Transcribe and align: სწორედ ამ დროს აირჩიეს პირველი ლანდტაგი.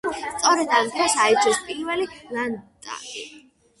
სწორედ 0.35 0.71
ამ 0.77 0.87
დროს 0.95 1.17
აირჩიეს 1.25 1.61
პირველი 1.67 2.09
ლანდტაგი. 2.39 3.27